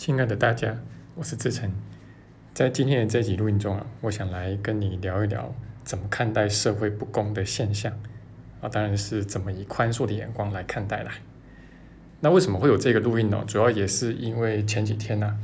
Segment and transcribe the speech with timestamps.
[0.00, 0.74] 亲爱的大家，
[1.14, 1.70] 我是志成。
[2.54, 7.92] 在今天的这集录音中啊，我想来跟你聊一聊怎么看待社会不公的现象
[8.62, 11.12] 啊，当然是怎么以宽恕的眼光来看待啦。
[12.20, 13.44] 那为什么会有这个录音呢？
[13.46, 15.38] 主要也是因为前几天呢，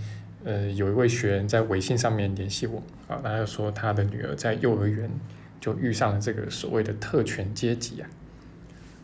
[0.45, 5.11] 呃，有一位学员在微信上面联系我啊，他就说他的女儿在幼儿园
[5.61, 8.09] 就遇上了这个所谓的特权阶级啊，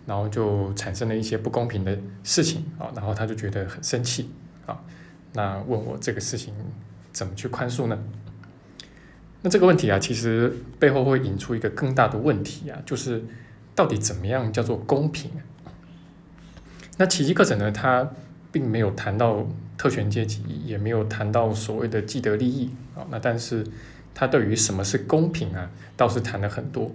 [0.06, 4.30] 然后就产生了一些不公平的事情啊，然后他就觉得很生气
[4.64, 4.82] 啊。
[5.34, 6.54] 那问我这个事情
[7.12, 7.98] 怎么去宽恕呢？
[9.40, 13.24] 那这个问题啊，其实背后会引出一个更大的问题啊，就是
[13.74, 15.30] 到底怎么样叫做公平？
[16.98, 18.08] 那奇迹课程呢，它
[18.52, 23.06] 并没有谈到特权阶级，也没有谈到所谓的既得利益啊。
[23.10, 23.66] 那但是
[24.14, 26.92] 它对于什么是公平啊，倒是谈了很多。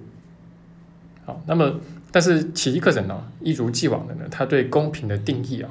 [1.26, 1.80] 好，那么
[2.12, 5.70] 但是奇迹课程呢，一如既往的呢，它对公平的定义啊。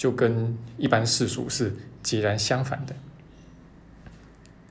[0.00, 2.94] 就跟一般世俗是截然相反的。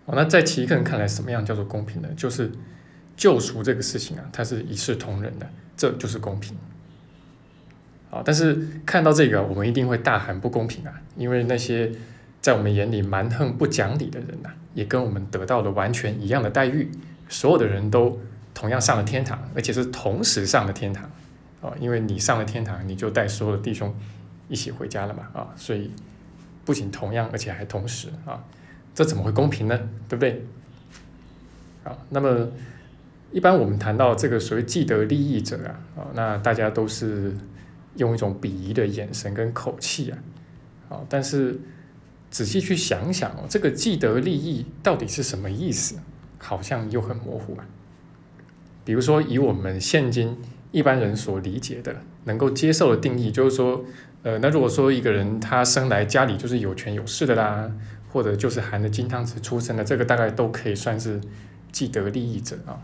[0.06, 2.10] 哦，那在其一个人看来，什么样叫做公平呢？
[2.18, 2.52] 就是
[3.16, 6.58] 救赎这个事情啊，它是一视同仁的，这就是公平。
[8.10, 11.00] 啊，但是看到这个，我们一定会大喊不公平啊！
[11.16, 11.92] 因为那些
[12.42, 16.90] 在我们眼里蛮横不讲理的人呐，也跟我们得到了完全一样的待遇，
[17.28, 18.20] 所有的人都
[18.56, 21.04] 同样上了天堂，而且是同时上了天堂。
[21.62, 23.94] 啊，因为你上了天堂，你就带所有的弟兄。
[24.50, 25.90] 一起回家了嘛啊，所以
[26.66, 28.44] 不仅同样，而且还同时啊，
[28.94, 29.80] 这怎么会公平呢？
[30.10, 30.44] 对不对？
[31.86, 32.50] 啊，那么
[33.32, 37.34] 一般我们谈到这个所谓既得利益者啊，啊，那大家都是
[37.96, 40.18] 用一种鄙夷的眼神跟口气啊，
[40.90, 41.58] 啊，但是
[42.30, 45.96] 仔细去想想哦，这个既得利益到底是什么意思？
[46.42, 47.66] 好像又很模糊啊。
[48.86, 50.38] 比如说以我们现今
[50.72, 53.86] 一般人所理解的、能够接受的定义，就是说。
[54.22, 57.72] 呃，那如果说一个人他生来家里就是有权有势的啦，
[58.10, 61.22] 或者就是含着金汤匙出生的，这个大概都可以算是
[61.72, 62.84] 既得利益者啊。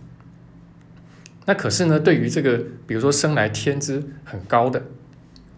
[1.46, 4.81] 那可是呢，对于这个，比如说生来天资很高的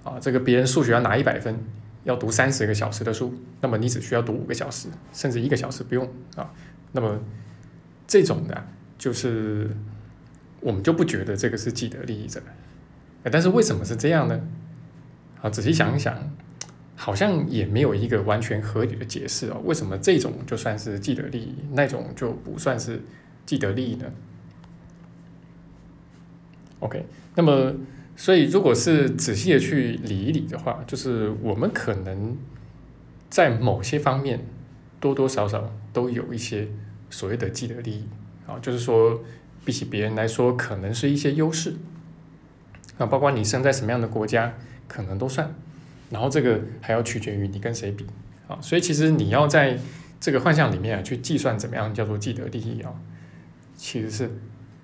[0.03, 1.55] 啊，这个别人数学要拿一百分，
[2.05, 6.51] 要读三十个小时的书，那么你只需要读五个小时，甚至一个小时不用啊。
[6.91, 7.19] 那么
[8.07, 8.65] 这种的，
[8.97, 9.69] 就是
[10.61, 12.41] 我们就不觉得这个是既得利益者。
[13.23, 14.39] 但是为什么是这样呢？
[15.41, 16.17] 啊，仔细想一想，
[16.95, 19.61] 好像也没有一个完全合理的解释哦。
[19.65, 23.01] 为什么这种就算是既得利益，那种就不算是
[23.45, 24.05] 既得利益呢
[26.79, 27.73] ？OK，那么
[28.15, 32.37] 所以如果是仔细的去理一理的话，就是我们可能
[33.29, 34.45] 在某些方面
[34.99, 36.67] 多多少少都有一些
[37.09, 38.07] 所谓的既得利益
[38.47, 39.21] 啊，就是说
[39.67, 41.75] 比起别人来说，可能是一些优势
[42.97, 44.53] 啊，包括你生在什么样的国家。
[44.89, 45.53] 可能都算，
[46.09, 48.07] 然后这个还要取决于你跟谁比
[48.47, 49.77] 啊，所以其实你要在
[50.17, 52.93] 这个幻象里面啊去计算怎么样叫做既得利益啊，
[53.75, 54.31] 其实是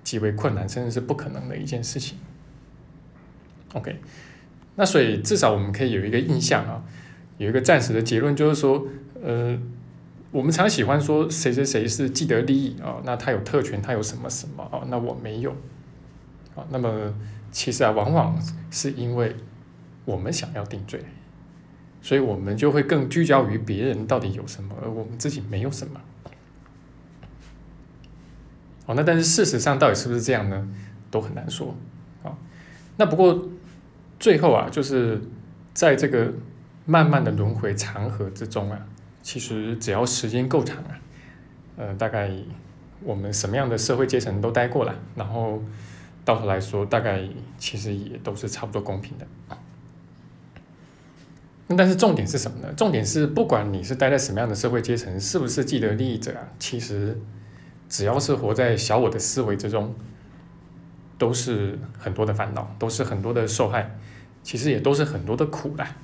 [0.02, 2.18] 极为困难，甚至是不可能的一件事情。
[3.72, 3.98] OK，
[4.76, 6.84] 那所以至少我们可以有一个印象啊，
[7.38, 8.86] 有一个暂时的结论，就是说，
[9.22, 9.58] 呃，
[10.34, 15.52] 我们常喜欢说谁谁谁是既得利益啊，那他有特权，他有什么什么啊，那我没有
[16.56, 17.14] 啊，那么
[17.52, 18.36] 其实啊，往往
[18.70, 19.34] 是因为。
[20.06, 21.02] 我们想要定罪，
[22.02, 25.98] 所以我们就会更聚焦于别人到底有什么，而我们自己没有什么。
[28.84, 30.68] 哦，那但是事实上到底是不是这样呢？
[31.10, 31.74] 都很难说。
[32.22, 32.36] 啊，
[32.98, 33.48] 那不过
[34.20, 35.22] 最后啊，就是
[35.72, 36.34] 在这个
[36.84, 38.78] 慢慢的轮回长河之中啊，
[39.24, 41.00] 其实只要时间够长啊，
[41.78, 42.30] 呃，大概
[43.02, 45.62] 我们什么样的社会阶层都待过了，然后
[46.26, 47.26] 到头来说，大概
[47.56, 49.26] 其实也都是差不多公平的。
[51.74, 52.70] 但是重点是什么呢？
[52.76, 57.18] 重点是不管你是待在什么样的社会阶层，是不是既得利益者啊，其实
[57.88, 59.94] 只要是活在小我的思维之中，
[61.16, 63.98] 都是很多的烦恼，都是很多的受害，
[64.42, 65.96] 其实也都是很多的苦啦。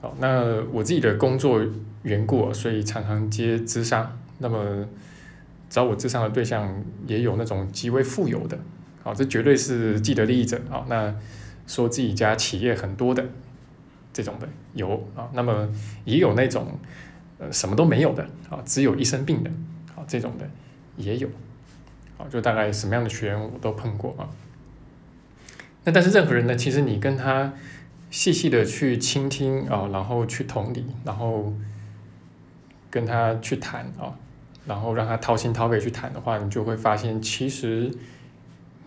[0.00, 1.60] 好，那我自己的工作
[2.02, 4.86] 缘故，所以常常接资商，那么
[5.68, 8.58] 找我资商的对象也有那种极为富有的，
[9.02, 10.84] 好，这绝对是既得利益者啊。
[10.88, 11.14] 那
[11.66, 13.24] 说自己家企业很多的。
[14.12, 15.68] 这种的有啊，那么
[16.06, 16.66] 也有那种
[17.36, 19.50] 呃什么都没有的啊，只有一生病的
[19.94, 20.48] 啊，这种的
[20.96, 21.28] 也有
[22.16, 24.24] 啊，就大概什么样的学员我都碰过啊。
[25.84, 27.52] 那但是任何人呢，其实你跟他
[28.16, 31.52] 细细的去倾听啊，然后去同理，然后
[32.90, 34.08] 跟他去谈啊，
[34.64, 37.92] 然后让他掏心掏肺去谈的话，你就会发现，其实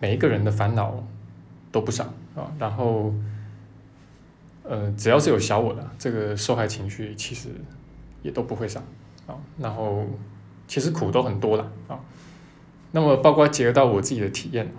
[0.00, 1.06] 每一个人的烦恼
[1.70, 3.14] 都不少啊，然后。
[4.62, 7.48] 呃，只要是有小我的这个受害情绪，其实
[8.22, 8.80] 也都不会少
[9.26, 9.34] 啊。
[9.58, 10.06] 然后
[10.68, 11.98] 其实苦都很多了啊。
[12.92, 14.70] 那么包括结合到我自己的体验，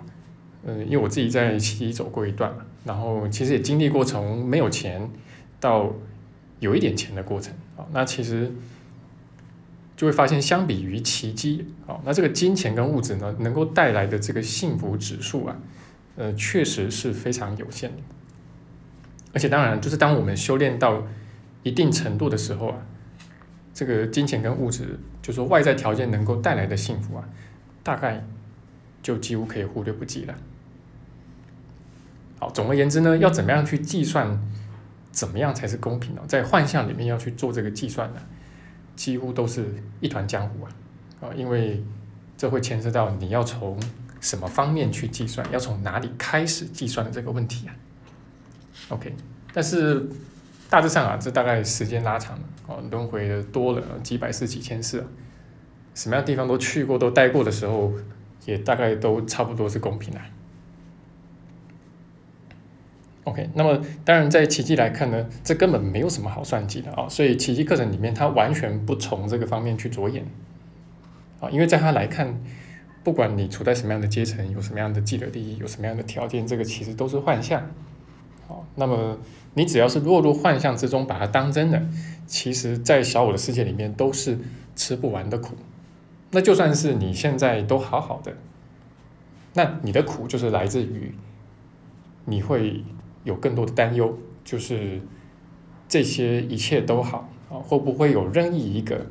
[0.64, 5.10] 嗯，因为我自己在奇迹走过一段嘛，然后其实也经历过从没有钱
[5.60, 5.92] 到
[6.60, 7.86] 有一点钱的过程啊。
[7.92, 8.52] 那其实
[9.96, 15.56] 就会发现，相比于奇迹啊，那这个金钱跟物质呢，能够带来的这个幸福指数啊，
[16.16, 17.98] 呃，确实是非常有限的。
[19.32, 21.04] 而且当然，就是当我们修炼到
[21.62, 22.78] 一定程度的时候啊，
[23.72, 27.28] 这个金钱跟物质，就是说外在条件能够带来的幸福啊，
[27.82, 28.24] 大概
[29.02, 30.34] 就几乎可以忽略不计了。
[32.42, 34.36] 好，总而言之呢，要怎么样去计算，
[35.12, 36.22] 怎么样才是公平呢？
[36.26, 38.20] 在幻象里面要去做这个计算呢，
[38.96, 40.68] 几乎都是一团浆糊啊！
[41.20, 41.80] 啊，因为
[42.36, 43.80] 这会牵涉到你要从
[44.20, 47.70] 什么方面去计算，要从哪里开始计算的这个问题啊。
[48.88, 49.14] OK，
[49.54, 50.04] 但是
[50.68, 55.06] 大致上啊，这大概时间拉长了哦，轮回的多了几百次、几千次，
[55.94, 57.92] 什么样地方都去过、都待过的时候，
[58.46, 60.20] 也大概都差不多是公平的。
[63.24, 70.24] OK，那么当然在奇迹来看呢，这根本没有什么好算计的啊，所以奇迹课程里面它完全不从这个方面去着眼
[71.40, 72.40] 啊，因为在他来看，
[73.04, 77.70] 不管你处在什么样的阶层，有什么样的既得利益，有什么样的条件，这个其实都是幻象。
[78.48, 79.16] 好那么
[79.54, 81.80] 你只要是落入幻象之中，把它当真的，
[82.26, 84.36] 其实，在小我的世界里面都是
[84.74, 85.54] 吃不完的苦。
[86.32, 88.34] 那就算是你现在都好好的，
[89.54, 91.14] 那你的苦就是来自于
[92.24, 92.82] 你会
[93.24, 95.00] 有更多的担忧，就是
[95.88, 99.06] 这些一切都好啊，会不会有任意一个，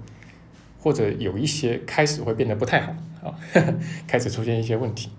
[0.80, 2.94] 或者有一些开始会变得不太好
[3.24, 3.36] 啊，
[4.08, 5.10] 开始出现一些问题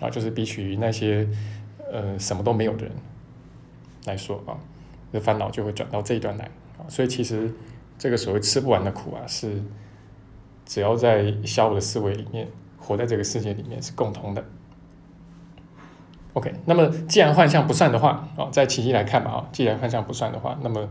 [0.00, 1.28] 啊，就是比起那些。
[1.94, 2.92] 呃，什么都没有的人
[4.06, 4.56] 来说啊，
[5.12, 6.46] 这烦恼就会转到这一段来
[6.78, 6.88] 啊。
[6.88, 7.52] 所以其实
[7.98, 9.62] 这个所谓吃不完的苦啊，是
[10.64, 12.48] 只要在小我的思维里面
[12.78, 14.42] 活在这个世界里面是共同的。
[16.34, 20.88] OK，那么既然幻象不算的话啊，在奇迹来看吧啊，既然幻象不算的话，那么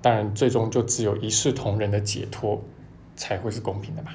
[0.00, 2.62] 当然最终就只有一视同仁的解脱
[3.16, 4.10] 才会是公平的嘛。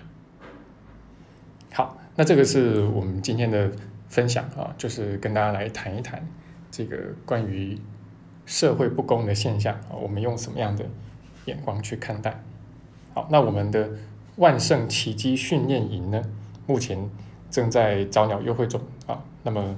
[1.73, 3.71] 好，那这个是我们今天的。
[4.09, 6.27] 分享啊，就是跟大家来谈一谈
[6.71, 6.97] 这个
[7.27, 7.79] 关于
[8.43, 10.83] 社会不公的现象啊，我们用什么样的
[11.45, 12.41] 眼光去看待？
[13.13, 13.87] 好，那我们的
[14.37, 16.23] 万圣奇迹训练营呢，
[16.65, 16.97] 目前
[17.51, 19.23] 正在早鸟优惠中啊。
[19.43, 19.75] 那么，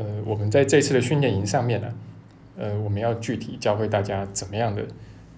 [0.00, 1.94] 呃，我们在这次的训练营上面呢，
[2.56, 4.86] 呃，我们要具体教会大家怎么样的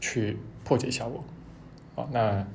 [0.01, 1.25] 去破解小我。
[1.97, 2.47] 好，那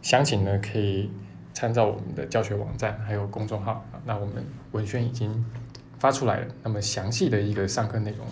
[0.00, 1.10] 详情呢可以。
[1.56, 5.46] 参照我们的教学网站还有公众号，那我们文宣已经
[6.00, 8.26] 发出来了，那么详细的一个上课内容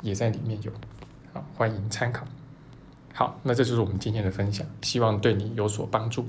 [0.00, 0.70] 也在里面有，
[1.32, 2.24] 好欢迎参考。
[3.12, 6.28] 好，那这就是我们今天的分享，希望对你有所帮助。